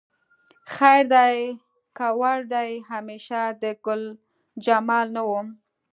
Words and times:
خیر 0.73 1.03
دی 1.15 1.37
که 1.97 2.07
وړ 2.19 2.39
دې 2.53 2.67
همیشه 2.91 3.39
د 3.61 3.63
ګلجمال 3.85 5.07
نه 5.15 5.23
وم 5.29 5.47